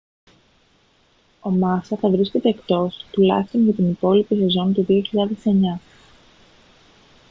ο 1.41 1.49
μάσα 1.49 1.97
θα 1.97 2.09
βρίσκεται 2.09 2.49
εκτός 2.49 3.05
τουλάχιστον 3.11 3.63
για 3.63 3.73
την 3.73 3.89
υπόλοιπη 3.89 4.35
σεζόν 4.35 4.73
του 4.73 4.85
2009 5.75 5.79